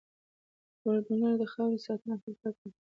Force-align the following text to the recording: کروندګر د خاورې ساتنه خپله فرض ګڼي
کروندګر 0.79 1.33
د 1.41 1.43
خاورې 1.53 1.79
ساتنه 1.85 2.13
خپله 2.19 2.35
فرض 2.39 2.57
ګڼي 2.61 2.69